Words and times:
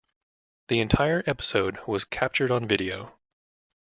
The 0.69 0.79
entire 0.79 1.21
episode 1.27 1.77
was 1.85 2.05
captured 2.05 2.49
on 2.49 2.67
video. 2.67 3.19